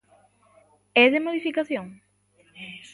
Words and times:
¿É 1.03 1.05
de 1.13 1.19
modificación? 1.25 1.85